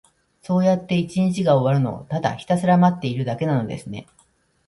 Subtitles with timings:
[0.41, 4.07] そうやって一日が終わるのを、ただひたすら待っているだけなのですね。